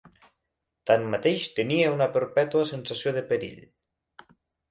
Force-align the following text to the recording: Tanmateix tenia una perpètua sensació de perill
Tanmateix 0.91 1.43
tenia 1.59 1.91
una 1.97 2.07
perpètua 2.15 2.65
sensació 2.71 3.13
de 3.19 3.23
perill 3.33 3.61